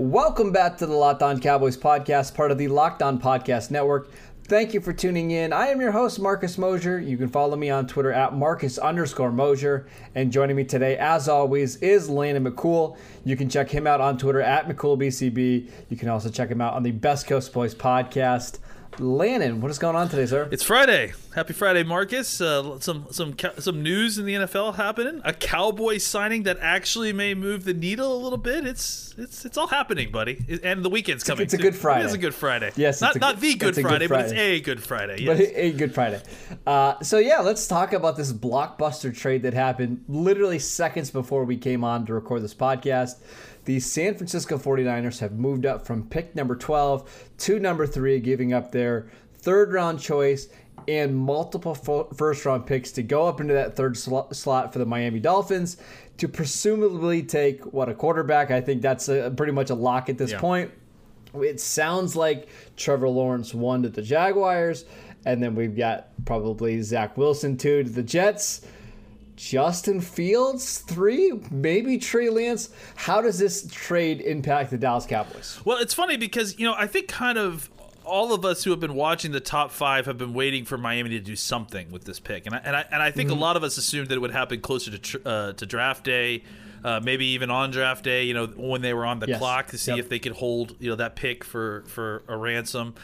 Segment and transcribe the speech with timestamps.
[0.00, 4.12] Welcome back to the Locked On Cowboys podcast, part of the Locked On Podcast Network.
[4.44, 5.52] Thank you for tuning in.
[5.52, 7.00] I am your host, Marcus Mosher.
[7.00, 9.88] You can follow me on Twitter at Marcus underscore Mosher.
[10.14, 12.96] And joining me today, as always, is Landon McCool.
[13.24, 15.68] You can check him out on Twitter at McCoolBCB.
[15.88, 18.60] You can also check him out on the Best Coast Boys podcast.
[18.98, 20.48] Landon, what is going on today, sir?
[20.50, 21.12] It's Friday.
[21.32, 22.40] Happy Friday, Marcus.
[22.40, 25.20] Uh, some some some news in the NFL happening.
[25.24, 28.66] A Cowboy signing that actually may move the needle a little bit.
[28.66, 30.60] It's it's it's all happening, buddy.
[30.64, 31.44] And the weekend's coming.
[31.44, 32.02] it's a good Friday.
[32.02, 32.72] It is a good Friday.
[32.74, 35.24] Yes, not a not the good it's a good Friday, but it's a good Friday.
[35.24, 35.50] But Yes.
[35.54, 36.20] a good Friday.
[36.66, 41.56] Uh, so yeah, let's talk about this blockbuster trade that happened literally seconds before we
[41.56, 43.16] came on to record this podcast.
[43.68, 48.54] The San Francisco 49ers have moved up from pick number 12 to number 3, giving
[48.54, 50.48] up their third round choice
[50.88, 54.86] and multiple first round picks to go up into that third sl- slot for the
[54.86, 55.76] Miami Dolphins
[56.16, 58.50] to presumably take what a quarterback.
[58.50, 60.40] I think that's a, pretty much a lock at this Yeah.
[60.40, 60.70] point.
[61.34, 64.86] It sounds like Trevor Lawrence one to the Jaguars,
[65.26, 68.62] and then we've got probably Zach Wilson two to the Jets.
[69.38, 72.70] Justin Fields three, maybe Trey Lance.
[72.96, 75.60] How does this trade impact the Dallas Cowboys?
[75.64, 77.70] Well, it's funny because you know I think kind of
[78.04, 81.10] all of us who have been watching the top five have been waiting for Miami
[81.10, 83.56] to do something with this pick, and I and I, and I think a lot
[83.56, 86.42] of us assumed that it would happen closer to tr- uh, to draft day,
[86.82, 88.24] uh, maybe even on draft day.
[88.24, 89.38] You know when they were on the Yes.
[89.38, 90.00] clock to see Yep.
[90.00, 92.94] if they could hold you know that pick for for a ransom.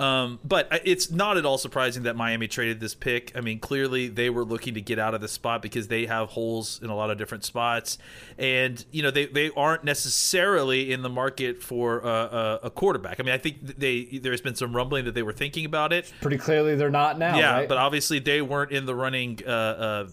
[0.00, 3.32] Um, but it's not at all surprising that Miami traded this pick.
[3.36, 6.30] I mean, clearly they were looking to get out of the spot because they have
[6.30, 7.98] holes in a lot of different spots,
[8.38, 13.20] and you know they, they aren't necessarily in the market for a, a, a quarterback.
[13.20, 16.10] I mean, I think they there's been some rumbling that they were thinking about it.
[16.22, 17.36] Pretty clearly, they're not now.
[17.36, 17.68] yeah, right?
[17.68, 19.38] but obviously they weren't in the running.
[19.46, 20.08] Uh, uh,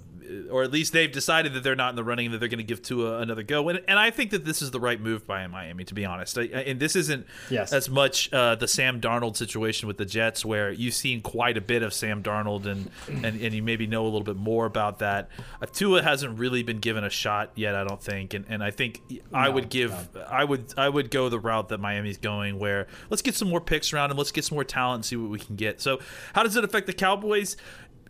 [0.52, 2.58] or at least they've decided that they're not in the running and that they're going
[2.58, 3.70] to give Tua another go.
[3.70, 6.38] And, and I think that this is the right move by Miami, to be honest.
[6.38, 7.72] I, and this isn't Yes.
[7.74, 11.62] as much uh, the Sam Darnold situation with the Jets, where you've seen quite a
[11.62, 15.00] bit of Sam Darnold and, and, and you maybe know a little bit more about
[15.00, 15.30] that.
[15.62, 18.34] Uh, Tua hasn't really been given a shot yet, I don't think.
[18.34, 19.02] And, and I think
[19.34, 19.94] I would give,
[20.28, 23.62] I would, I would go the route that Miami's going, where let's get some more
[23.62, 25.82] picks around and let's get some more talent and see what we can get.
[25.82, 26.00] So,
[26.34, 27.58] how does it affect the Cowboys?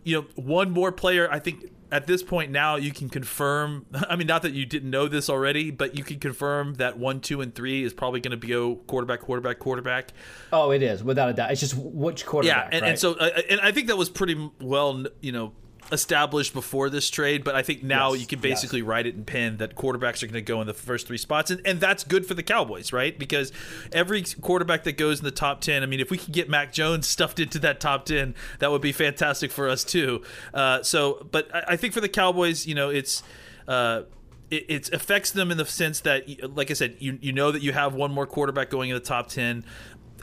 [0.08, 1.28] You know, one more player.
[1.30, 3.86] I think at this point now you can confirm.
[4.08, 7.20] I mean, not that you didn't know this already, but you can confirm that one,
[7.20, 10.12] two, and three is probably going to be a quarterback, quarterback, quarterback.
[10.52, 11.50] oh, it is without a doubt.
[11.50, 12.68] It's just which Yeah, quarterback.
[12.72, 12.88] and, right?
[12.90, 15.52] and so uh, and I think that was pretty well, you know.
[15.90, 18.60] Established before this trade, but I think now Yes, you can yes.
[18.60, 21.16] basically write it in pen that quarterbacks are going to go in the first three
[21.16, 23.18] spots, and, and that's good for the Cowboys, right?
[23.18, 23.52] Because
[23.90, 26.72] every quarterback that goes in the top ten, I mean, if we could get Mac
[26.72, 30.22] Jones stuffed into that top ten, that would be fantastic for us too.
[30.52, 33.22] Uh, so, but I, I think for the Cowboys, you know, it's.
[33.66, 34.02] Uh,
[34.50, 36.24] it, it affects them in the sense that,
[36.56, 39.00] like I said, you you know that you have one more quarterback going in the
[39.00, 39.62] top ten.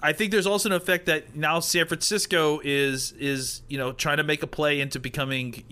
[0.04, 4.18] I think there's also an effect that now San Francisco is is you know trying
[4.18, 5.64] to make a play into becoming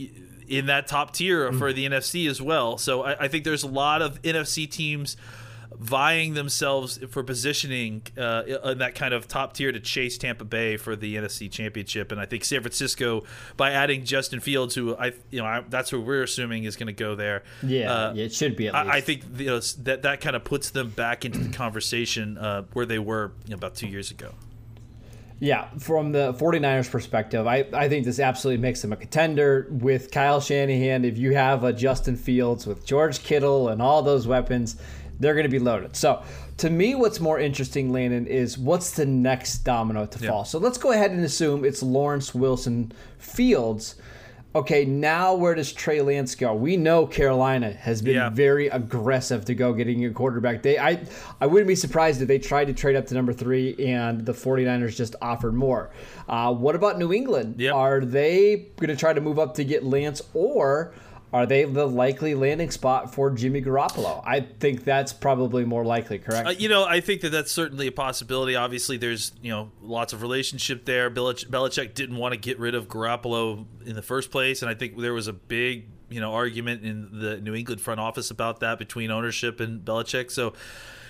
[0.48, 1.58] in that top tier mm.
[1.58, 2.78] for the NFC as well.
[2.78, 5.18] So I, I think there's a lot of NFC teams
[5.78, 10.78] vying themselves for positioning uh, in that kind of top tier to chase Tampa Bay
[10.78, 13.24] for the NFC Championship, and I think San Francisco
[13.58, 16.88] by adding Justin Fields, who I you know I, that's what we're assuming is going
[16.88, 17.44] to go there.
[17.62, 18.88] yeah, uh, yeah, it should be at least.
[18.88, 22.38] I, I think you know, that that kind of puts them back into the conversation
[22.38, 24.34] uh, where they were you know, about two years ago.
[25.40, 30.10] Yeah, from the 49ers perspective, I, I think this absolutely makes them a contender with
[30.10, 31.04] Kyle Shanahan.
[31.04, 34.78] If you have a Justin Fields with George Kittle and all those weapons,
[35.19, 35.96] they're going to be loaded.
[35.96, 36.24] So,
[36.57, 40.45] to me, what's more interesting, Landon, is what's the next domino to fall.
[40.45, 43.95] So, let's go ahead and assume it's Lawrence Wilson Fields.
[44.56, 46.54] Okay, now where does Trey Lance go?
[46.54, 48.30] We know Carolina has been Yeah.
[48.30, 50.62] very aggressive to go getting a quarterback.
[50.62, 51.00] They I
[51.42, 54.31] I wouldn't be surprised if they tried to trade up to number three and the
[54.33, 55.89] 49ers just offered more.
[56.30, 57.56] Uh, what about New England?
[57.57, 57.74] Yep.
[57.74, 60.94] Are they going to try to move up to get Lance or
[61.33, 64.21] are they the likely landing spot for Jimmy Garoppolo?
[64.24, 66.47] I think that's probably more likely, correct?
[66.47, 68.56] Uh, you know, I think that that's certainly a possibility.
[68.56, 71.09] Obviously, there's you know lots of relationship there.
[71.09, 74.75] Belich- Belichick didn't want to get rid of Garoppolo in the first place, and I
[74.75, 78.59] think there was a big you know argument in the New England front office about
[78.59, 80.30] that between ownership and Belichick.
[80.30, 80.53] So,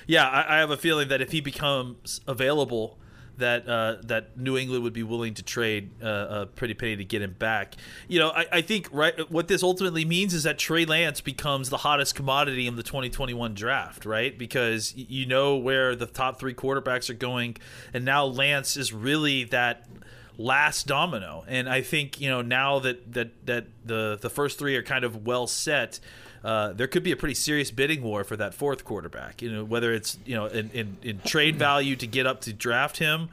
[0.07, 2.97] yeah, I, I have a feeling that if he becomes available,
[3.38, 7.06] that uh, that New England would be willing to trade uh, a pretty penny to
[7.06, 7.75] get him back.
[8.07, 11.69] You know, I, I think right what this ultimately means is that Trey Lance becomes
[11.69, 14.38] the hottest commodity in the 2021 draft, right?
[14.38, 17.57] Because you know where the top three quarterbacks are going,
[17.94, 19.88] and now Lance is really that
[20.38, 21.44] last domino.
[21.47, 25.03] And I think you know now that that that the the first three are kind
[25.03, 26.00] of well set.
[26.44, 29.42] Uh, there could be a pretty serious bidding war for that fourth quarterback.
[29.42, 32.54] You know, whether it's you know in, in, in trade value to get up to
[32.54, 33.30] draft him,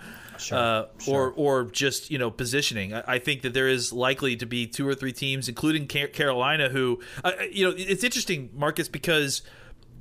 [0.52, 2.94] uh, or or just you know positioning.
[2.94, 6.08] I, I think that there is likely to be two or three teams, including Ca-
[6.08, 9.42] Carolina, who uh, you know it's interesting, Marcus, because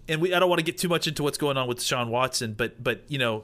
[0.10, 2.10] and we I don't want to get too much into what's going on with Sean
[2.10, 3.44] Watson, but but you know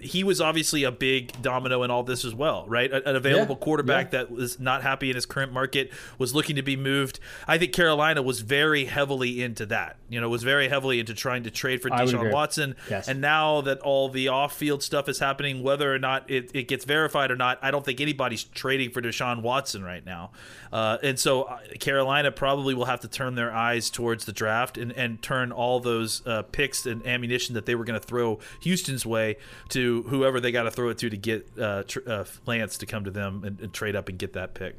[0.00, 2.92] he was obviously a big domino in all this as well, right?
[2.92, 4.18] An available Yeah, quarterback yeah.
[4.20, 7.20] that was not happy in his current market was looking to be moved.
[7.46, 9.96] I think Carolina was very heavily into that.
[10.08, 12.32] You know, was very heavily into trying to trade for Deshaun.
[12.32, 12.76] Watson.
[12.90, 13.08] Yes.
[13.08, 16.84] And now that all the off-field stuff is happening, whether or not it, it gets
[16.84, 20.32] verified or not, I don't think anybody's trading for Deshaun Watson right now.
[20.72, 24.76] Uh, and so uh, Carolina probably will have to turn their eyes towards the draft
[24.76, 28.38] and, and turn all those uh, picks and ammunition that they were going to throw
[28.62, 29.36] Houston's way
[29.70, 32.86] to whoever they got to throw it to to get uh, tr- uh, Lance to
[32.86, 34.76] come to them and, and trade up and get that pick.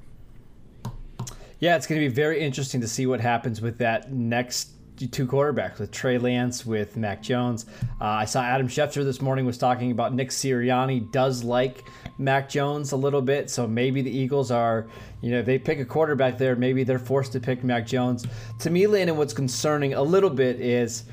[1.59, 4.71] Yeah, it's going to be very interesting to see what happens with that next
[5.07, 7.65] two quarterbacks with Trey Lance, with Mac Jones.
[8.01, 11.85] Uh, I saw Adam Schefter this morning was talking about Nick Sirianni does like
[12.17, 14.87] Mac Jones a little bit, so maybe the Eagles are,
[15.21, 18.25] you know, if they pick a quarterback there, maybe they're forced to pick Mac Jones.
[18.59, 21.05] To me, Landon, what's concerning a little bit is.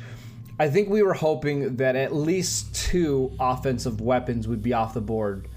[0.58, 5.00] I think we were hoping that at least two offensive weapons would be off the
[5.00, 5.48] board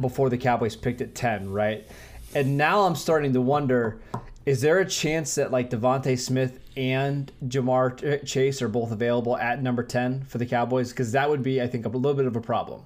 [0.00, 1.88] before the Cowboys picked at 10, right?
[2.34, 4.00] And now I'm starting to wonder
[4.46, 9.60] is there a chance that like DeVonta Smith and Ja'Marr Chase are both available at
[9.60, 10.90] number 10 for the Cowboys?
[10.90, 12.84] Because that would be, I think, a little bit of a problem.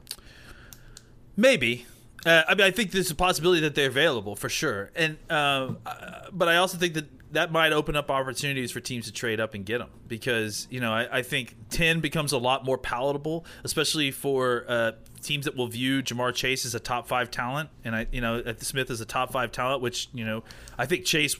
[1.36, 1.86] Maybe.
[2.24, 5.72] Uh, I mean, I think there's a possibility that they're available for sure, and uh,
[5.86, 9.40] uh, but I also think that that might open up opportunities for teams to trade
[9.40, 12.76] up and get them because you know I, I think ten becomes a lot more
[12.76, 17.70] palatable, especially for uh, teams that will view Ja'Marr Chase as a top five talent,
[17.84, 20.42] and I you know uh, Smith as a top five talent, which you know
[20.78, 21.36] I think Chase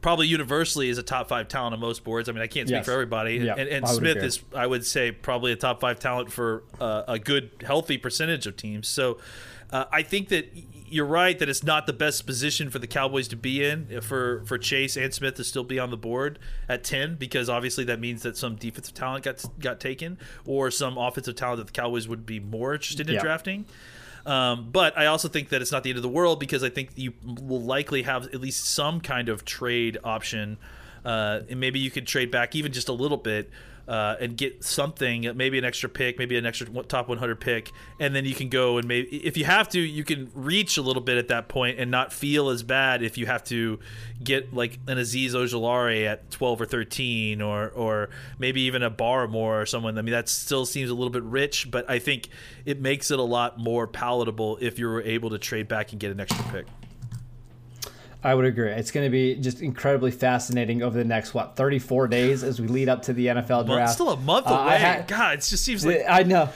[0.00, 2.28] probably universally is a top five talent on most boards.
[2.28, 2.86] I mean, I can't speak Yes.
[2.86, 4.26] for everybody, Yeah, and, and Smith agree.
[4.28, 8.46] is I would say probably a top five talent for uh, a good, healthy percentage
[8.46, 8.88] of teams.
[8.88, 9.18] So
[9.70, 10.50] uh, I think that
[10.92, 14.42] you're right that it's not the best position for the Cowboys to be in for
[14.46, 16.38] for Chase and Smith to still be on the board
[16.68, 20.98] at ten because obviously that means that some defensive talent got got taken or some
[20.98, 23.20] offensive talent that the Cowboys would be more interested in Yeah.
[23.22, 23.66] drafting.
[24.26, 26.68] Um, but I also think that it's not the end of the world because I
[26.68, 30.58] think you will likely have at least some kind of trade option,
[31.04, 33.50] uh, and maybe you could trade back even just a little bit
[33.90, 38.14] uh, and get something, maybe an extra pick, maybe an extra top 100 pick, and
[38.14, 41.02] then you can go and maybe if you have to, you can reach a little
[41.02, 43.80] bit at that point and not feel as bad if you have to
[44.22, 49.60] get like an Azeez Ojulari at 12 or 13, or or maybe even a Barmore
[49.60, 49.98] or someone.
[49.98, 52.28] I mean, that still seems a little bit rich, but I think
[52.64, 56.00] it makes it a lot more palatable if you were able to trade back and
[56.00, 56.66] get an extra pick.
[58.22, 58.68] I would agree.
[58.70, 62.68] It's going to be just incredibly fascinating over the next what 34 days as we
[62.68, 63.82] lead up to the NFL draft.
[63.84, 64.76] it's still a month Uh, away.
[64.78, 66.50] Had- God, it just seems like I know.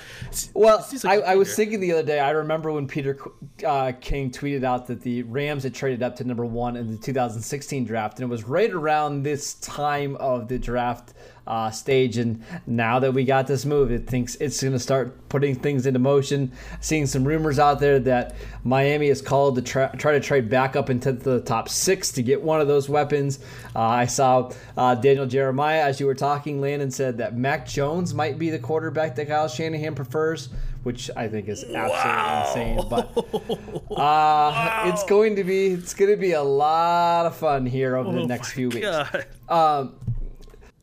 [0.52, 2.20] Well, like I, I was thinking the other day.
[2.20, 3.18] I remember when Peter
[3.66, 6.98] uh, King tweeted out that the Rams had traded up to number one in the
[6.98, 11.14] 2016 draft, and it was right around this time of the draft
[11.46, 12.16] uh, stage.
[12.18, 15.86] And now that we got this move, it thinks it's going to start putting things
[15.86, 16.52] into motion.
[16.80, 18.34] Seeing some rumors out there that
[18.64, 22.22] Miami is called to tra- try to trade back up into the top six to
[22.22, 23.38] get one of those weapons.
[23.74, 28.14] Uh, I saw uh, Daniel Jeremiah as you were talking, Landon said that Mac Jones
[28.14, 30.48] might be the quarterback that Kyle Shanahan prefers,
[30.82, 32.88] which I think is absolutely insane.
[32.88, 37.96] But uh, it's going to be it's going to be a lot of fun here
[37.96, 38.86] over the Oh next my few weeks.
[38.86, 39.26] God.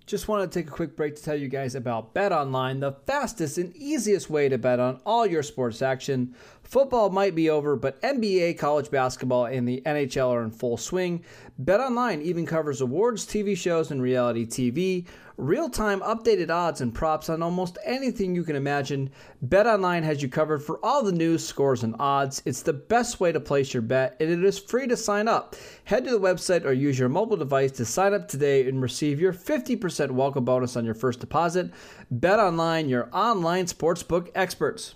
[0.08, 3.58] Just want to take a quick break to tell you guys about BetOnline, the fastest
[3.58, 6.36] and easiest way to bet on all your sports action.
[6.64, 11.24] Football might be over, but NBA, college basketball, and the NHL are in full swing.
[11.64, 15.06] BetOnline even covers awards, TV shows, and reality TV.
[15.42, 19.10] Real time updated odds and props on almost anything you can imagine.
[19.44, 22.44] BetOnline has you covered for all the news, scores, and odds.
[22.46, 25.56] It's the best way to place your bet, and it is free to sign up.
[25.86, 29.20] Head to the website or use your mobile device to sign up today and receive
[29.20, 31.72] your 50% welcome bonus on your first deposit.
[32.14, 34.94] BetOnline, your online sportsbook experts.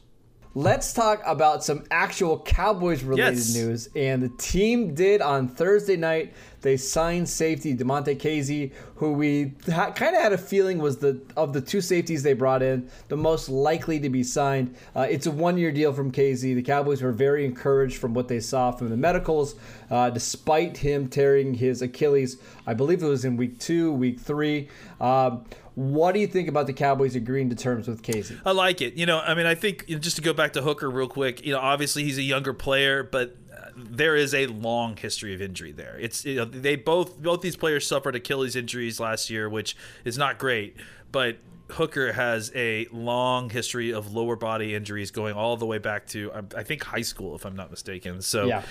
[0.58, 3.54] let's talk about some actual Cowboys related Yes.
[3.56, 3.90] news.
[3.94, 6.34] And the team did on Thursday night.
[6.66, 11.22] They signed safety Damontae Kazee, who we ha- kind of had a feeling was the
[11.38, 14.76] of the two safeties they brought in the most likely to be signed.
[14.96, 16.56] Uh, it's a one year deal from Kazee.
[16.56, 19.54] The Cowboys were very encouraged from what they saw from the medicals,
[19.92, 22.38] uh, despite him tearing his Achilles.
[22.66, 24.68] I believe it was in week two, week three.
[25.00, 25.46] Um,
[25.76, 28.40] what do you think about the Cowboys agreeing to terms with Kazee?
[28.44, 28.96] I like it.
[28.96, 31.10] You know, I mean, I think you know, just to go back to Hooker real
[31.10, 31.46] quick.
[31.46, 33.36] You know, obviously he's a younger player, but
[33.76, 35.98] there is a long history of injury there.
[36.00, 40.18] It's you know they both both these players suffered Achilles injuries last year, which is
[40.18, 40.78] not great,
[41.12, 41.38] but.
[41.68, 46.32] Hooker has a long history of lower body injuries going all the way back to
[46.32, 48.22] I I think high school, if I'm not mistaken.
[48.22, 48.62] So, Yeah.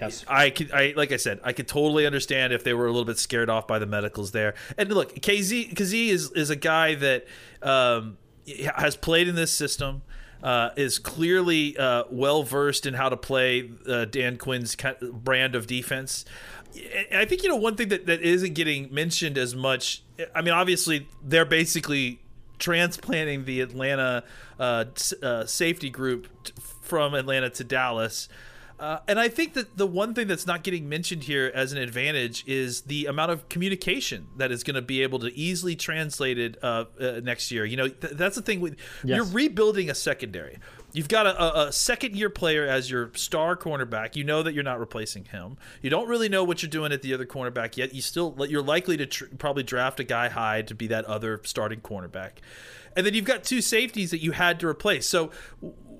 [0.00, 0.24] Yes.
[0.28, 3.04] I could, I like I said, I could totally understand if they were a little
[3.04, 4.54] bit scared off by the medicals there.
[4.78, 7.26] And look, Kazee, Kazee is is a guy that
[7.60, 8.18] um,
[8.76, 10.02] has played in this system.
[10.44, 15.66] Uh, is clearly uh, well versed in how to play uh, Dan Quinn's brand of
[15.66, 16.26] defense.
[17.10, 20.02] I think you know one thing that, that isn't getting mentioned as much.
[20.34, 22.20] I mean, obviously they're basically
[22.58, 24.24] transplanting the Atlanta
[24.58, 24.84] uh,
[25.22, 28.28] uh, safety group t- from Atlanta to Dallas.
[28.78, 31.78] Uh, and I think that the one thing that's not getting mentioned here as an
[31.78, 36.58] advantage is the amount of communication that is going to be able to easily translated
[36.60, 37.64] uh, uh, next year.
[37.64, 39.16] You know, th- that's the thing with Yes.
[39.16, 40.58] you're rebuilding a secondary.
[40.92, 44.16] You've got a, a, a second year player as your star cornerback.
[44.16, 45.56] You know that you're not replacing him.
[45.82, 47.94] You don't really know what you're doing at the other cornerback yet.
[47.94, 51.40] You still you're likely to tr- probably draft a guy high to be that other
[51.44, 52.32] starting cornerback.
[52.96, 55.08] And then you've got two safeties that you had to replace.
[55.08, 55.32] So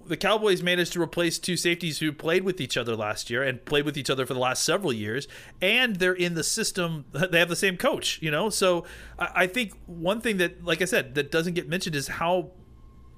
[0.07, 3.65] the Cowboys managed to replace two safeties who played with each other last year and
[3.65, 5.29] played with each other for the last several years,
[5.61, 7.05] and they're in the system.
[7.35, 8.49] They have the same coach, you know.
[8.51, 8.85] So
[9.19, 12.51] I, I think one thing that, like I said, that doesn't get mentioned is how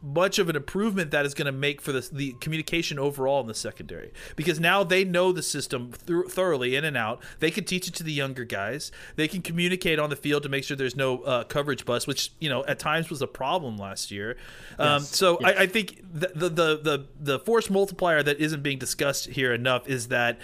[0.06, 3.46] much of an improvement that is going to make for the, the communication overall in
[3.48, 7.64] the secondary because now they know the system through, thoroughly in and out they can
[7.64, 10.76] teach it to the younger guys they can communicate on the field to make sure
[10.76, 14.36] there's no uh, coverage bust which you know at times was a problem last year
[14.78, 15.16] um, Yes.
[15.16, 15.56] so Yes.
[15.58, 19.88] I, I think the the the the force multiplier that isn't being discussed here enough
[19.88, 20.38] is that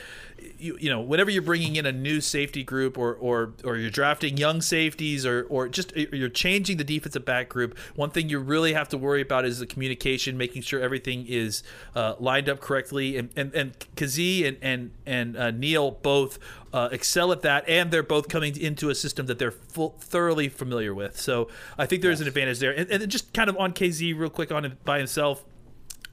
[0.58, 3.90] you, you know whenever you're bringing in a new safety group or or or you're
[3.90, 8.38] drafting young safeties or or just you're changing the defensive back group one thing you
[8.38, 11.62] really have to worry about is the communication making sure everything is
[11.94, 13.16] uh, lined up correctly.
[13.16, 16.38] And and and Kazee and and and uh, Neal both
[16.72, 20.48] uh, excel at that and they're both coming into a system that they're full, thoroughly
[20.48, 21.20] familiar with.
[21.20, 22.72] So I think there's an advantage there.
[22.72, 25.44] And, and just kind of on Kazee real quick on by himself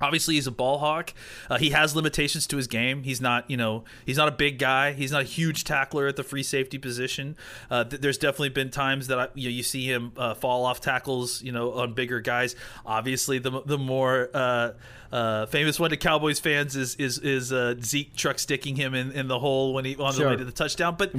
[0.01, 1.13] Obviously, he's a ball hawk.
[1.49, 3.03] Uh, he has limitations to his game.
[3.03, 4.93] He's not, you know, he's not a big guy.
[4.93, 7.35] He's not a huge tackler at the free safety position.
[7.69, 10.65] Uh, th- there's definitely been times that I, you, know, you see him uh, fall
[10.65, 12.55] off tackles, you know, on bigger guys.
[12.85, 14.71] Obviously, the the more uh,
[15.11, 19.11] uh, famous one to Cowboys fans is is is uh, Zeke truck sticking him in,
[19.11, 20.95] in the hole when he on the way to the touchdown.
[20.97, 21.13] But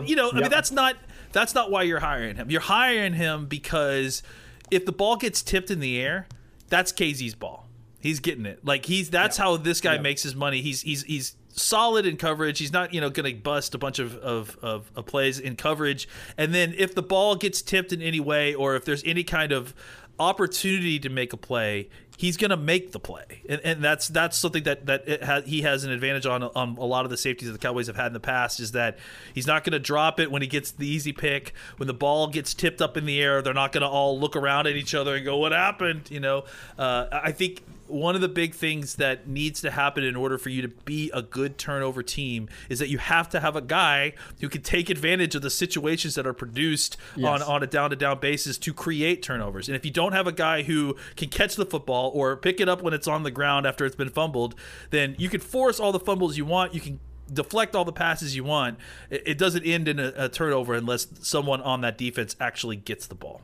[0.00, 0.96] but you know, I mean, that's not
[1.32, 2.50] that's not why you're hiring him.
[2.50, 4.22] You're hiring him because
[4.70, 6.26] if the ball gets tipped in the air,
[6.68, 7.65] that's Kazee's ball.
[8.06, 8.64] He's getting it.
[8.64, 10.62] Like he's that's how this guy makes his money.
[10.62, 12.58] He's he's he's solid in coverage.
[12.58, 15.56] He's not, you know, going to bust a bunch of, of, of, of plays in
[15.56, 16.06] coverage.
[16.36, 19.52] And then if the ball gets tipped in any way or if there's any kind
[19.52, 19.74] of
[20.18, 23.42] opportunity to make a play, he's going to make the play.
[23.48, 26.76] And, and that's that's something that that it ha- he has an advantage on on
[26.78, 28.98] a lot of the safeties that the Cowboys have had in the past is that
[29.34, 31.52] he's not going to drop it when he gets the easy pick.
[31.76, 34.36] When the ball gets tipped up in the air, they're not going to all look
[34.36, 36.44] around at each other and go, "What happened?" You know,
[36.78, 40.48] uh, I think one of the big things that needs to happen in order for
[40.50, 44.12] you to be a good turnover team is that you have to have a guy
[44.40, 47.42] who can take advantage of the situations that are produced Yes.
[47.42, 49.68] on, on a down to down basis to create turnovers.
[49.68, 52.68] And if you don't have a guy who can catch the football or pick it
[52.68, 54.54] up when it's on the ground after it's been fumbled,
[54.90, 56.74] then you can force all the fumbles you want.
[56.74, 57.00] You can
[57.32, 58.78] deflect all the passes you want.
[59.10, 63.06] It, it doesn't end in a, a turnover unless someone on that defense actually gets
[63.06, 63.40] the ball.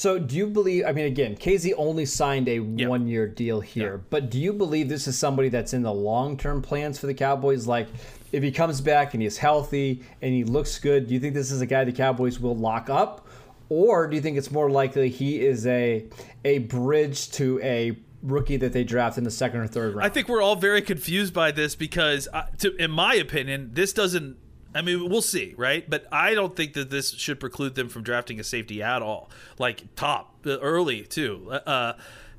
[0.00, 0.86] So, do you believe?
[0.86, 5.06] I mean, again, Kazee only signed a one-year deal here, but do you believe this
[5.06, 7.66] is somebody that's in the long-term plans for the Cowboys?
[7.66, 7.86] Like,
[8.32, 11.50] if he comes back and he's healthy and he looks good, do you think this
[11.50, 13.26] is a guy the Cowboys will lock up,
[13.68, 16.06] or do you think it's more likely he is a
[16.46, 20.06] a bridge to a rookie that they draft in the second or third round?
[20.06, 23.92] I think we're all very confused by this because, uh, to, in my opinion, this
[23.92, 24.38] doesn't.
[24.74, 25.88] I mean, we'll see, right?
[25.88, 29.30] But I don't think that this should preclude them from drafting a safety at all,
[29.58, 31.94] like top uh, early too, uh,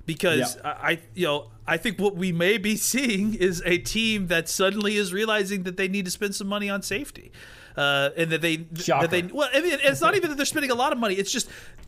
[0.05, 0.61] because Yeah.
[0.81, 4.47] I, I, you know, I think what we may be seeing is a team that
[4.49, 7.31] suddenly is realizing that they need to spend some money on safety.
[7.77, 9.07] Uh, and that they Shocker.
[9.07, 11.15] that they well, I mean, it's not even that they're spending a lot of money.
[11.15, 11.47] It's just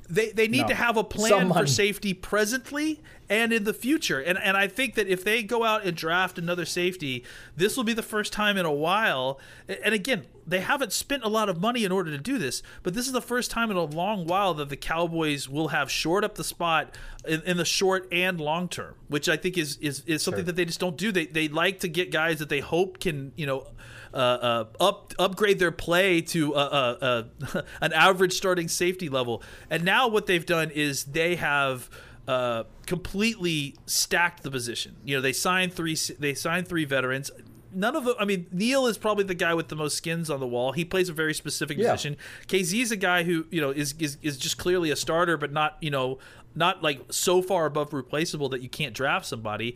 [0.10, 0.68] they they need No.
[0.70, 4.20] to have a plan for safety presently and in the future.
[4.20, 7.24] And and I think that if they go out and draft another safety,
[7.56, 9.40] this will be the first time in a while.
[9.68, 12.94] And again, they haven't spent a lot of money in order to do this, but
[12.94, 16.24] this is the first time in a long while that the Cowboys will have shored
[16.24, 20.02] up the spot in, in the short and long term, which I think is is,
[20.06, 21.12] is something that they just don't do.
[21.12, 23.68] They they like to get guys that they hope can you know.
[24.14, 26.60] Uh, uh, up upgrade their play to uh,
[27.02, 27.24] uh,
[27.56, 31.90] uh, an average starting safety level, and now what they've done is they have
[32.28, 34.96] uh, completely stacked the position.
[35.04, 35.96] You know, they signed three.
[36.20, 37.32] They signed three veterans.
[37.76, 38.16] None of them.
[38.20, 40.72] I mean, Neal is probably the guy with the most skins on the wall.
[40.74, 41.92] He plays a very specific Yeah.
[41.92, 42.18] position.
[42.48, 45.52] Kazee is a guy who you know is, is is just clearly a starter, but
[45.52, 46.20] not you know
[46.56, 49.76] not like so far above replaceable that you can't draft somebody.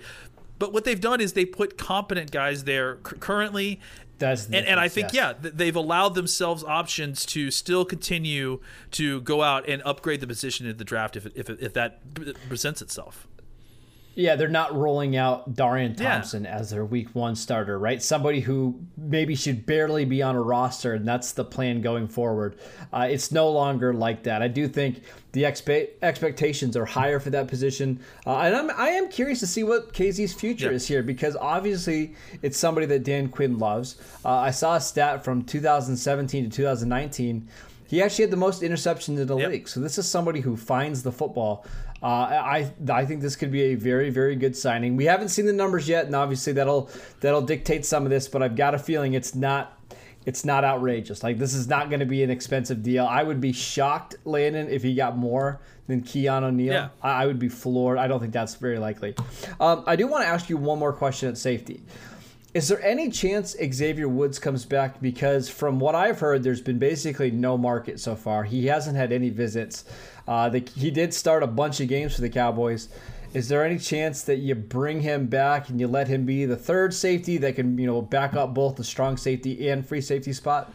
[0.59, 3.79] But what they've done is they put competent guys there currently,
[4.19, 5.35] That's and, and I think yes.
[5.43, 8.59] yeah, they've allowed themselves options to still continue
[8.91, 12.01] to go out and upgrade the position in the draft if if, if that
[12.47, 13.27] presents itself.
[14.17, 16.13] Yeah, they're not rolling out Darian Yeah.
[16.13, 18.01] Thompson as their week one starter, right?
[18.01, 22.55] Somebody who maybe should barely be on a roster, and that's the plan going forward.
[22.91, 24.41] Uh, it's no longer like that.
[24.41, 25.01] I do think
[25.33, 29.47] the expe- expectations are higher for that position, uh, and I'm, I am curious to
[29.47, 30.75] see what Kazee's future Yeah.
[30.77, 33.97] is here because obviously it's somebody that Dan Quinn loves.
[34.25, 37.47] Uh, I saw a stat from 2017 to 2019.
[37.89, 39.49] He actually had the most interceptions in the Yep.
[39.49, 39.69] league.
[39.69, 41.65] So this is somebody who finds the football.
[42.01, 44.95] Uh, I I think this could be a very very good signing.
[44.95, 46.89] We haven't seen the numbers yet, and obviously that'll
[47.21, 48.27] that'll dictate some of this.
[48.27, 49.77] But I've got a feeling it's not
[50.25, 51.23] it's not outrageous.
[51.23, 53.05] Like this is not going to be an expensive deal.
[53.05, 56.73] I would be shocked, Landon, if he got more than Keanu Neal.
[56.73, 56.89] Yeah.
[57.01, 57.97] I, I would be floored.
[57.97, 59.15] I don't think that's very likely.
[59.59, 61.81] Um, I do want to ask you one more question at safety.
[62.53, 65.01] Is there any chance Xavier Woods comes back?
[65.01, 68.43] Because from what I've heard, there's been basically no market so far.
[68.43, 69.85] He hasn't had any visits.
[70.27, 72.89] Uh, the, he did start a bunch of games for the Cowboys.
[73.33, 76.55] Is there any chance that you bring him back and you let him be the
[76.55, 80.33] third safety that can, you know, back up both the strong safety and free safety
[80.33, 80.73] spot?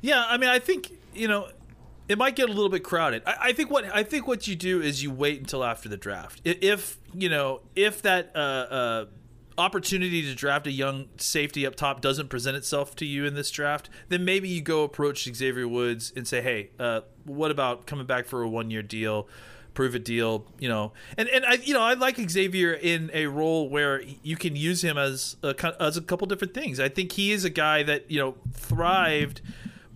[0.00, 1.48] Yeah, I mean, I think you know
[2.08, 3.22] it might get a little bit crowded.
[3.24, 5.96] I, I think what I think what you do is you wait until after the
[5.96, 6.40] draft.
[6.44, 9.04] If you know if that uh, uh,
[9.58, 13.50] opportunity to draft a young safety up top doesn't present itself to you in this
[13.50, 18.06] draft, then maybe you go approach Xavier Woods and say, "Hey, uh, what about coming
[18.06, 19.28] back for a one year deal?"
[19.74, 23.26] prove a deal, you know, and and I you know I like Xavier in a
[23.26, 26.78] role where you can use him as a, as a couple different things.
[26.78, 29.40] I think he is a guy that you know thrived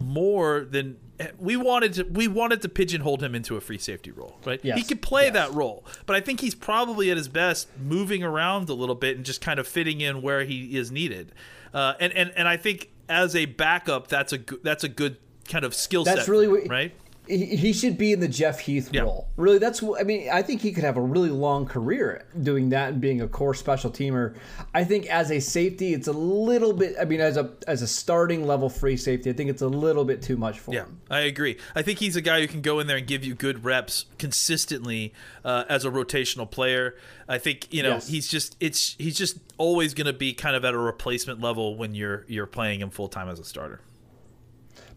[0.01, 0.97] more than
[1.39, 4.61] we wanted to we wanted to pigeonhole him into a free safety role, right?
[4.63, 4.77] Yes.
[4.79, 5.35] He could play Yes.
[5.35, 9.17] that role, but I think he's probably at his best moving around a little bit
[9.17, 11.33] and just kind of fitting in where he is needed.
[11.73, 15.17] Uh, and and and I think as a backup, that's a good, that's a good
[15.49, 16.17] kind of skill set.
[16.17, 16.93] That's really what, right.
[17.29, 19.03] He, he should be in the Jeff Heath Yeah.
[19.03, 19.29] role.
[19.37, 19.83] Really, that's.
[19.83, 23.21] I mean, I think he could have a really long career doing that and being
[23.21, 24.37] a core special teamer.
[24.75, 26.97] I think as a safety, it's a little bit.
[27.01, 30.05] I mean, as a as a starting level free safety, I think it's a little
[30.05, 31.01] bit too much for Yeah, him.
[31.11, 31.57] I agree.
[31.75, 34.07] I think he's a guy who can go in there and give you good reps
[34.19, 35.13] consistently
[35.45, 36.95] uh, as a rotational player.
[37.29, 38.09] I think you know Yes.
[38.09, 41.77] he's just it's he's just always going to be kind of at a replacement level
[41.77, 43.81] when you're you're playing him full time as a starter.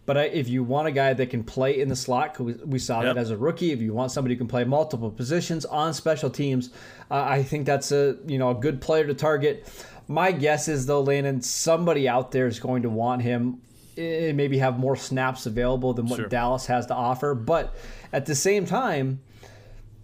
[0.10, 2.54] But I, if you want a guy that can play in the slot, 'cause we,
[2.65, 3.13] we saw Yep.
[3.13, 3.72] that as a rookie.
[3.72, 6.72] If you want somebody who can play multiple positions on special teams,
[7.12, 9.67] uh, I think that's a you know a good player to target.
[10.08, 13.62] My guess is though, Landon, somebody out there is going to want him.
[14.00, 16.28] eh, Maybe have more snaps available than what Sure.
[16.28, 17.76] Dallas has to offer, but
[18.12, 19.19] at the same time,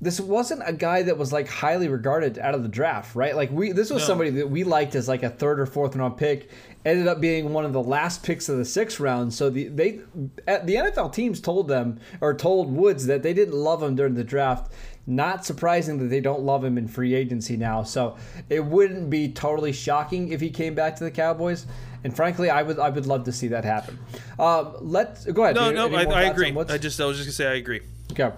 [0.01, 3.35] this wasn't a guy that was like highly regarded out of the draft, right?
[3.35, 4.07] Like we, this was No.
[4.07, 6.49] somebody that we liked as like a third or fourth round pick.
[6.83, 9.33] Ended up being one of the last picks of the sixth round.
[9.33, 10.01] So the they,
[10.47, 14.13] at the NFL teams told them or told Woods that they didn't love him during
[14.13, 14.71] the draft.
[15.07, 17.81] Not surprising that they don't love him in free agency now.
[17.83, 18.17] So
[18.49, 21.65] it wouldn't be totally shocking if he came back to the Cowboys.
[22.03, 23.97] And frankly, I would I would love to see that happen.
[24.37, 25.55] Um, let's go ahead.
[25.55, 26.55] No, Any- no, any I, I agree.
[26.69, 27.81] I just I was just gonna say I agree.
[28.11, 28.31] okay.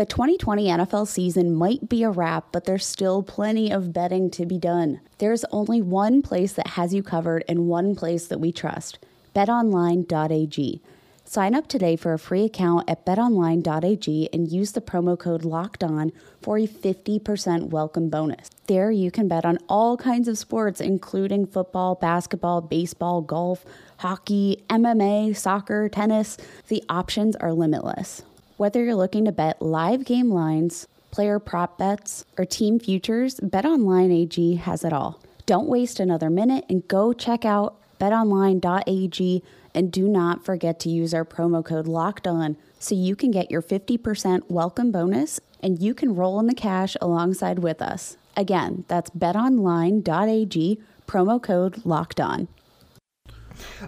[0.00, 4.46] The 2020 NFL season might be a wrap, but there's still plenty of betting to
[4.46, 5.02] be done.
[5.18, 8.98] There's only one place that has you covered and one place that we trust
[9.36, 10.80] betonline.ag.
[11.26, 15.84] Sign up today for a free account at betonline.ag and use the promo code locked
[15.84, 18.48] on for a 50% welcome bonus.
[18.68, 23.66] There you can bet on all kinds of sports, including football, basketball, baseball, golf,
[23.98, 26.38] hockey, MMA, soccer, tennis.
[26.68, 28.22] The options are limitless.
[28.60, 34.12] Whether you're looking to bet live game lines, player prop bets, or team futures, BetOnline
[34.12, 35.18] AG has it all.
[35.46, 39.42] Don't waste another minute and go check out betonline.ag
[39.74, 43.50] And do not forget to use our promo code LOCKED ON so you can get
[43.50, 48.18] your 50% welcome bonus and you can roll in the cash alongside with us.
[48.36, 52.48] Again, that's betonline.ag, promo code LOCKED ON.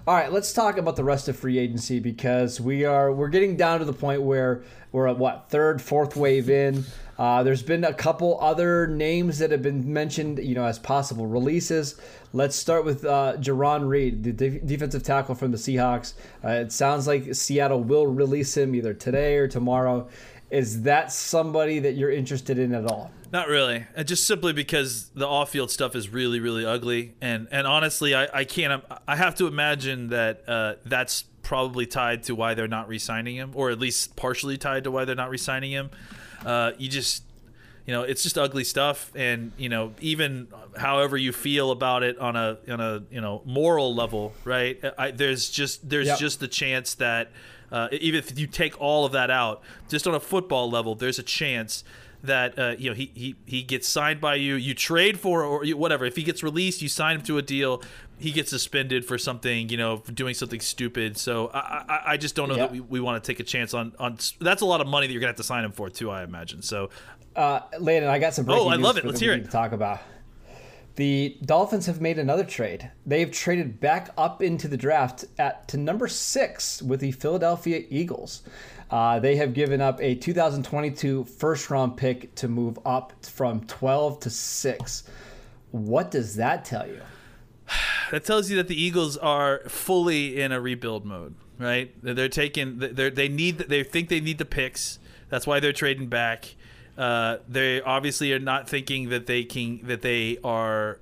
[0.07, 3.57] All right, let's talk about the rest of free agency because we are we're getting
[3.57, 6.85] down to the point where we're at what third, fourth wave in.
[7.19, 11.27] Uh, there's been a couple other names that have been mentioned, you know, as possible
[11.27, 12.01] releases.
[12.33, 16.15] Let's start with uh, Jarran Reed, the de- defensive tackle from the Seahawks.
[16.45, 20.09] Uh, it sounds like Seattle will release him either today or tomorrow.
[20.53, 23.11] Is that somebody that you're interested in at all?
[23.33, 23.87] Not really.
[24.05, 28.45] Just simply because the off-field stuff is really, really ugly, and and honestly, I, I
[28.45, 28.85] can't.
[29.09, 33.53] I have to imagine that uh, that's probably tied to why they're not re-signing him,
[33.55, 35.91] or at least partially tied to why they're not re-signing him.
[36.45, 37.25] Uh, you just,
[37.87, 42.19] you know, it's just ugly stuff, and you know, even however you feel about it
[42.19, 44.79] on a on a you know moral level, right?
[44.99, 46.19] I, there's just there's Yep.
[46.19, 47.31] just the chance that
[47.73, 51.19] uh, even if you take all of that out, just on a football level, there's
[51.19, 51.83] a chance
[52.23, 55.65] that uh, you know he, he he gets signed by you, you trade for or
[55.75, 56.05] whatever.
[56.05, 57.83] If he gets released, you sign him to a deal.
[58.19, 61.19] He gets suspended for something, you know, for doing something stupid.
[61.19, 61.59] So I
[61.89, 62.67] I, I just don't know Yeah.
[62.67, 64.19] that we, we want to take a chance on on.
[64.41, 66.11] That's a lot of money that you're gonna have to sign him for too.
[66.11, 66.63] I imagine.
[66.63, 66.91] So
[67.35, 69.05] Uh, Landon, I got some breaking Oh, I news love it.
[69.07, 69.45] Let's hear it.
[69.45, 69.99] To talk about.
[70.96, 72.90] The Dolphins have made another trade.
[73.07, 78.42] They've traded back up into the draft at to number six with the Philadelphia Eagles.
[78.90, 84.20] Uh, they have given up a 2022 first round pick to move up from 12
[84.20, 85.05] to six.
[85.70, 87.00] What does that tell you?
[88.11, 91.90] that tells you that the Eagles are fully in a rebuild mode, right?
[92.02, 94.98] They're- taking, they they need, they think they need the picks.
[95.31, 96.55] That's why they're trading back.
[96.96, 100.98] Uh, they obviously are not thinking that they can, that they are.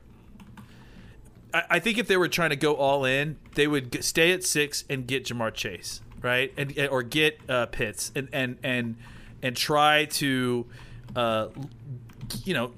[1.53, 4.45] I, I think if they were trying to go all in, they would stay at
[4.45, 8.97] six and get Ja'Marr Chase, right, and or get uh, Pitts and and and
[9.43, 10.67] and try to,
[11.17, 11.49] uh,
[12.45, 12.73] you know,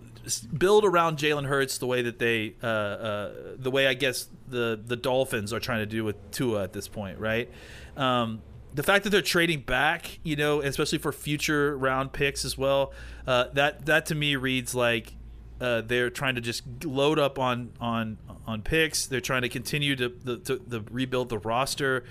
[0.56, 4.80] build around Jalen Hurts the way that they, uh, uh, the way I guess the
[4.84, 7.50] the Dolphins are trying to do with Tua at this point, right?
[7.96, 8.40] Um,
[8.74, 12.92] the fact that they're trading back, you know, especially for future round picks as well,
[13.26, 15.14] uh, that that to me reads like
[15.60, 19.06] uh, they're trying to just load up on on on picks.
[19.06, 22.04] They're trying to continue to to, to, to rebuild the roster.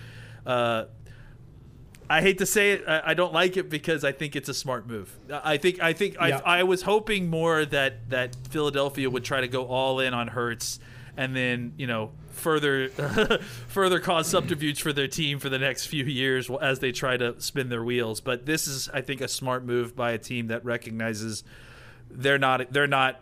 [0.45, 0.85] Uh,
[2.09, 4.53] I hate to say it, I, I don't like it because I think it's a
[4.53, 5.17] smart move.
[5.31, 6.41] I think I think Yeah.
[6.45, 10.27] I, I was hoping more that that Philadelphia would try to go all in on
[10.27, 10.79] Hurts
[11.15, 12.89] and then you know further
[13.67, 17.39] further cause subterfuge for their team for the next few years as they try to
[17.41, 18.21] spin their wheels.
[18.21, 21.43] But this is I think a smart move by a team that recognizes
[22.09, 23.19] they're not they're not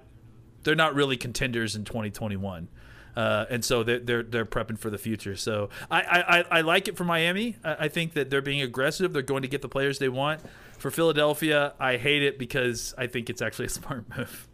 [0.63, 2.67] they're not really contenders in 2021.
[3.15, 5.35] Uh, and so they're, they're they're prepping for the future.
[5.35, 6.01] So I,
[6.51, 7.57] I, I- like it for Miami.
[7.63, 9.11] I, I think that they're being aggressive.
[9.13, 10.41] They're going to get the players they want.
[10.77, 14.47] For Philadelphia, I hate it because I think it's actually a smart move.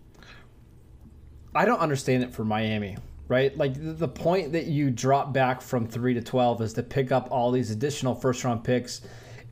[1.54, 3.56] I don't understand it for Miami, right?
[3.58, 7.28] Like the- point that you drop back from three to twelve is to pick up
[7.32, 9.02] all these additional first round picks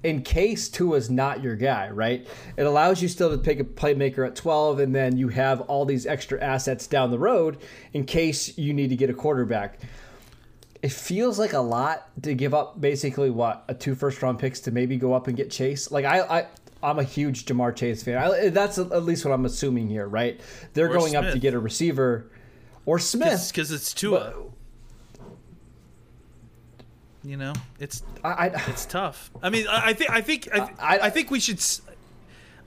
[0.04, 2.28] in case Tua's not your guy, right?
[2.58, 5.86] It allows you still to pick a playmaker at twelve, and then you have all
[5.86, 7.58] these extra assets down the road
[7.94, 9.80] in case you need to get a quarterback.
[10.82, 14.60] It feels like a lot to give up basically what a two first round picks
[14.62, 15.90] to maybe go up and get Chase.
[15.92, 16.48] Like I, I
[16.82, 18.18] I'm a huge Ja'Marr Chase fan.
[18.18, 20.42] I, that's at least what I'm assuming here, right?
[20.74, 22.30] They're Or going up to get a receiver
[22.86, 23.50] or Smith.
[23.52, 24.34] Because it's Tua.
[27.24, 29.32] you know, it's I, I, it's tough.
[29.42, 31.64] I mean, I, I think I think I, I- I think we should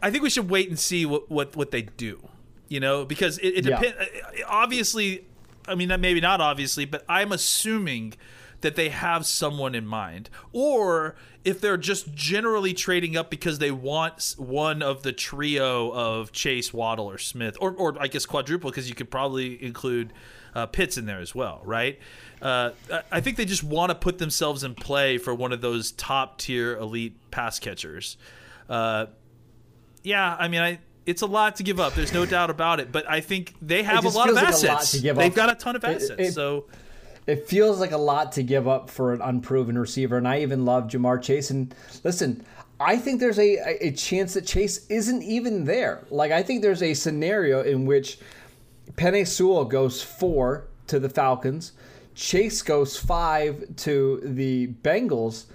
[0.02, 2.20] I think we should wait and see what what, what they do.
[2.68, 3.78] You know, because it, it Yeah.
[3.80, 4.10] depends.
[4.48, 5.24] Obviously,
[5.68, 8.14] I mean, maybe not obviously, but I'm assuming
[8.66, 13.70] that they have someone in mind, or if they're just generally trading up because they
[13.70, 18.68] want one of the trio of Chase, Waddle, or Smith, or or I guess quadruple
[18.70, 20.12] because you could probably include
[20.56, 22.00] uh, Pitts in there as well, right?
[22.42, 22.70] Uh,
[23.12, 26.38] I- think they just want to put themselves in play for one of those top
[26.38, 28.16] tier elite pass catchers.
[28.68, 29.06] Uh,
[30.02, 31.94] yeah, I mean, I it's a lot to give up.
[31.94, 32.90] There's no doubt about it.
[32.90, 35.00] But I think they have a lot of like a lot assets.
[35.00, 36.14] They've got a ton of It- assets.
[36.18, 36.66] it- so
[37.26, 40.64] it feels like a lot to give up for an unproven receiver, and I even
[40.64, 41.50] love Ja'Marr Chase.
[41.50, 42.44] And listen,
[42.78, 46.04] I think there's a, a- chance that Chase isn't even there.
[46.10, 48.18] Like I think there's a scenario in which
[48.94, 51.72] Penei Sewell goes four to the Falcons,
[52.14, 55.46] Chase goes five to the Bengals.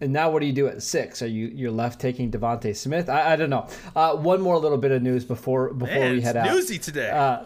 [0.00, 1.22] And now, what do you do at six?
[1.22, 3.08] Are you you're left taking DeVonta Smith?
[3.08, 3.66] I, I don't know.
[3.94, 6.46] Uh, one more little bit of news before before man, we head out.
[6.46, 7.08] newsy today.
[7.10, 7.44] Uh,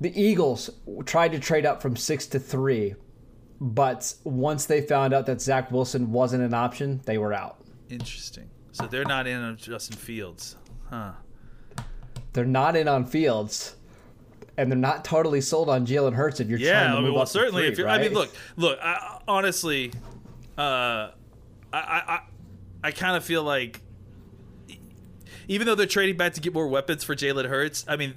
[0.00, 0.70] The Eagles
[1.04, 2.94] tried to trade up from six to three
[3.60, 7.58] but once they found out that Zach Wilson wasn't an option, they were out.
[7.88, 8.50] Interesting.
[8.72, 10.56] So they're not in on Justin Fields,
[10.90, 11.12] huh?
[12.34, 13.76] They're not in on Fields,
[14.58, 16.40] and they're not totally sold on Jalen Hurts.
[16.40, 17.62] If you're trying to move well, up certainly.
[17.62, 18.00] three, if you're, right?
[18.00, 18.78] I mean, look, look.
[18.82, 19.92] I, honestly,
[20.58, 21.12] uh, I,
[21.72, 22.20] I, I,
[22.84, 23.80] I kind of feel like,
[25.48, 28.14] even though they're trading back to get more weapons for Jalen Hurts, I mean,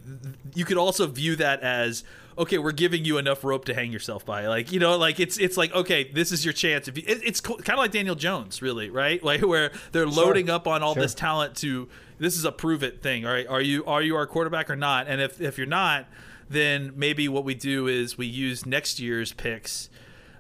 [0.56, 2.04] you could also view that as
[2.38, 4.48] okay, we're giving you enough rope to hang yourself by.
[4.48, 6.88] Like, you know, like it's it's like okay, this is your chance.
[6.88, 9.22] If you, it, it's kind of like Daniel Jones, really, right?
[9.30, 11.04] Like where they're loading up on all Sure.
[11.04, 11.88] this talent to
[12.18, 13.26] this is a prove it thing.
[13.26, 15.08] All right, are you are you our quarterback or not?
[15.08, 16.08] And if if you're not,
[16.50, 19.90] then maybe what we do is we use next year's picks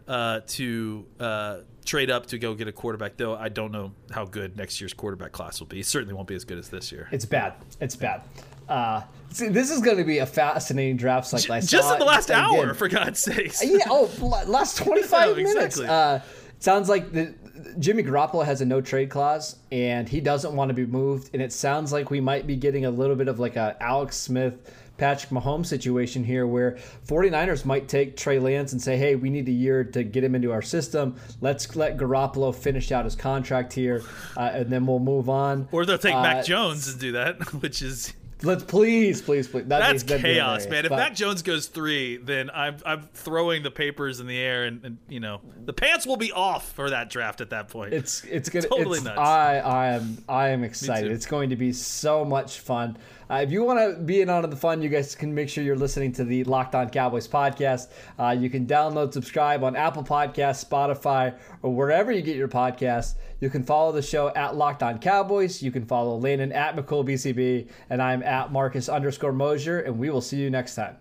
[0.08, 1.58] uh, to uh,
[1.90, 3.18] trade up to go get a quarterback.
[3.18, 5.80] Though I don't know how good next year's quarterback class will be.
[5.80, 7.10] It certainly won't be as good as this year.
[7.12, 7.54] It's bad.
[7.82, 8.22] It's bad.
[8.68, 11.54] Uh, see, this is going to be a fascinating draft cycle.
[11.56, 12.44] I Just in the last again.
[12.44, 13.66] hour, for God's sakes.
[13.66, 13.80] yeah.
[13.88, 14.10] Oh,
[14.48, 15.56] last 25 No, minutes.
[15.80, 15.88] exactly.
[15.88, 16.20] Uh,
[16.60, 17.34] sounds like the,
[17.80, 21.30] Jimmy Garoppolo has a no trade clause and he doesn't want to be moved.
[21.34, 24.18] And it sounds like we might be getting a little bit of like a Alex
[24.18, 29.30] Smith, Patrick Mahomes situation here where 49ers might take Trey Lance and say, hey, we
[29.30, 31.16] need a year to get him into our system.
[31.40, 34.04] Let's let Garoppolo finish out his contract here
[34.36, 35.68] uh, and then we'll move on.
[35.72, 39.66] Or they'll take Uh, Mac Jones and do that, which is Let's please, please, please.
[39.66, 40.86] That'd that's chaos, man.
[40.86, 44.64] If But- Mac Jones goes three, then I'm I'm throwing the papers in the air,
[44.64, 47.94] and, and you know the pants will be off for that draft at that point.
[47.94, 49.20] It's it's gonna Totally it's, nuts.
[49.20, 51.12] I I am I am excited.
[51.12, 52.98] It's going to be so much fun.
[53.30, 55.64] Uh, if you want to be in on the fun, you guys can make sure
[55.64, 57.90] you're listening to the Locked On Cowboys podcast.
[58.18, 63.16] Uh, you can download, subscribe on Apple Podcasts, Spotify, or wherever you get your podcasts.
[63.40, 65.62] You can follow the show at Locked On Cowboys.
[65.62, 70.10] You can follow Landon at McCool BCB, and I'm at Marcus underscore Mosher, and we
[70.10, 70.98] will see you next time.